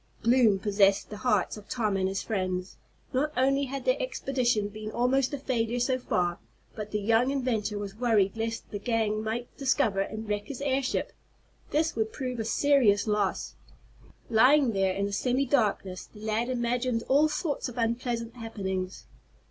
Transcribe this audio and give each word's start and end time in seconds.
Gloom 0.23 0.57
possessed 0.57 1.11
the 1.11 1.17
hearts 1.17 1.57
of 1.57 1.69
Tom 1.69 1.95
and 1.95 2.07
his 2.09 2.23
friends. 2.23 2.77
Not 3.13 3.31
only 3.37 3.65
had 3.65 3.85
their 3.85 4.01
expedition 4.01 4.67
been 4.69 4.89
almost 4.89 5.31
a 5.31 5.37
failure 5.37 5.79
so 5.79 5.99
far, 5.99 6.39
but 6.73 6.89
the 6.89 6.97
young 6.99 7.29
inventor 7.29 7.77
was 7.77 7.93
worried 7.95 8.35
lest 8.35 8.71
the 8.71 8.79
gang 8.79 9.23
might 9.23 9.55
discover 9.57 9.99
and 9.99 10.27
wreck 10.27 10.45
his 10.47 10.59
airship. 10.59 11.13
This 11.69 11.95
would 11.95 12.11
prove 12.11 12.39
a 12.39 12.45
serious 12.45 13.05
loss. 13.05 13.53
Lying 14.27 14.71
there 14.71 14.95
in 14.95 15.05
the 15.05 15.13
semi 15.13 15.45
darkness 15.45 16.07
the 16.07 16.21
lad 16.21 16.49
imagined 16.49 17.03
all 17.07 17.27
sorts 17.29 17.69
of 17.69 17.77
unpleasant 17.77 18.35
happenings. 18.37 19.05